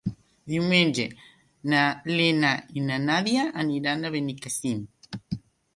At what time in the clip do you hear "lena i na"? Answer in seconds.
2.15-2.99